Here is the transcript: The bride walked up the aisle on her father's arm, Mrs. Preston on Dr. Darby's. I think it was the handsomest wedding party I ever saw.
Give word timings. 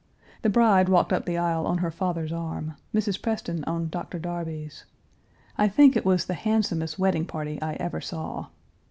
The 0.41 0.49
bride 0.49 0.89
walked 0.89 1.13
up 1.13 1.27
the 1.27 1.37
aisle 1.37 1.67
on 1.67 1.77
her 1.77 1.91
father's 1.91 2.31
arm, 2.33 2.73
Mrs. 2.91 3.21
Preston 3.21 3.63
on 3.65 3.87
Dr. 3.89 4.17
Darby's. 4.17 4.85
I 5.59 5.67
think 5.67 5.95
it 5.95 6.05
was 6.05 6.25
the 6.25 6.33
handsomest 6.33 6.97
wedding 6.97 7.25
party 7.27 7.61
I 7.61 7.73
ever 7.73 8.01
saw. 8.01 8.47